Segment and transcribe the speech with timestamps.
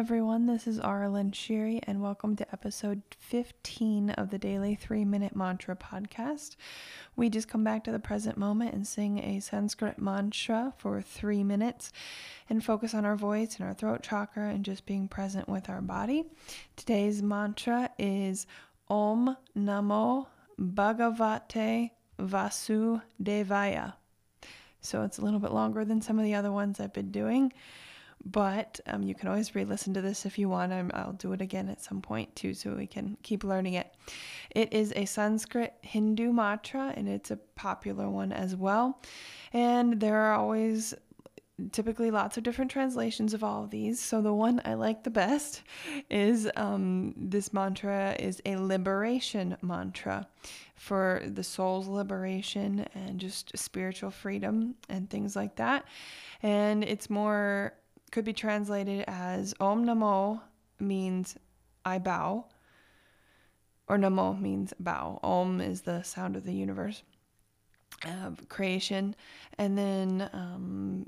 [0.00, 0.46] everyone.
[0.46, 5.76] This is Arlen Shiri, and welcome to episode 15 of the Daily Three Minute Mantra
[5.76, 6.56] podcast.
[7.16, 11.44] We just come back to the present moment and sing a Sanskrit mantra for three
[11.44, 11.92] minutes
[12.48, 15.82] and focus on our voice and our throat chakra and just being present with our
[15.82, 16.24] body.
[16.76, 18.46] Today's mantra is
[18.88, 20.28] Om Namo
[20.58, 23.92] Bhagavate Vasudevaya.
[24.80, 27.52] So it's a little bit longer than some of the other ones I've been doing
[28.24, 30.72] but um, you can always re-listen to this if you want.
[30.72, 33.94] i will do it again at some point too, so we can keep learning it.
[34.50, 39.00] It is a Sanskrit Hindu mantra, and it's a popular one as well.
[39.52, 40.94] And there are always
[41.72, 44.00] typically lots of different translations of all of these.
[44.00, 45.62] So the one I like the best
[46.08, 50.26] is um, this mantra is a liberation mantra
[50.76, 55.84] for the soul's liberation and just spiritual freedom and things like that.
[56.42, 57.74] And it's more
[58.10, 60.40] could be translated as Om Namo
[60.78, 61.36] means
[61.84, 62.46] I bow,
[63.88, 65.20] or Namo means bow.
[65.22, 67.02] Om is the sound of the universe,
[68.04, 69.14] of creation,
[69.58, 71.06] and then um,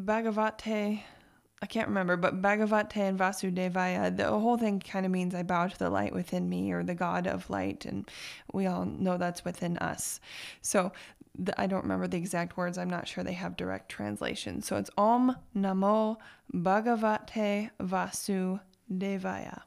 [0.00, 1.02] Bhagavate.
[1.62, 5.66] I can't remember, but Bhagavate and Vasudevaya, the whole thing kind of means I bow
[5.66, 8.08] to the light within me or the God of light, and
[8.52, 10.20] we all know that's within us.
[10.62, 10.90] So
[11.38, 12.78] the, I don't remember the exact words.
[12.78, 14.62] I'm not sure they have direct translation.
[14.62, 16.16] So it's Om Namo
[16.52, 19.62] Bhagavate Vasudevaya.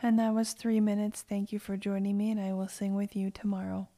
[0.00, 1.22] And that was three minutes.
[1.28, 3.88] Thank you for joining me, and I will sing with you tomorrow.